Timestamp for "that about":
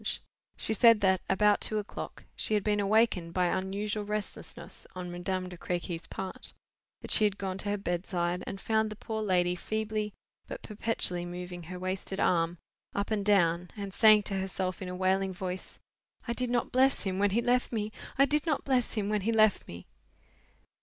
1.01-1.61